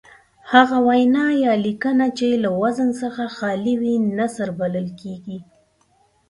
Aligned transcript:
هغه 0.51 0.77
وینا 0.87 1.27
یا 1.45 1.53
لیکنه 1.65 2.07
چې 2.17 2.27
له 2.43 2.49
وزن 2.61 2.89
څخه 3.01 3.23
خالي 3.37 3.73
وي 3.81 3.95
نثر 4.17 4.47
بلل 4.59 4.87
کیږي. 5.01 5.37